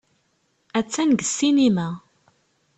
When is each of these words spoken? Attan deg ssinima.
Attan 0.79 1.09
deg 1.11 1.21
ssinima. 1.27 1.89